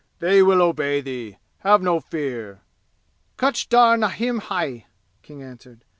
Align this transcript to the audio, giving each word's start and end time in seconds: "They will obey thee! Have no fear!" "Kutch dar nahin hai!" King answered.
"They 0.17 0.41
will 0.41 0.63
obey 0.63 1.01
thee! 1.01 1.37
Have 1.59 1.83
no 1.83 1.99
fear!" 1.99 2.61
"Kutch 3.37 3.69
dar 3.69 3.97
nahin 3.97 4.39
hai!" 4.39 4.87
King 5.21 5.43
answered. 5.43 5.85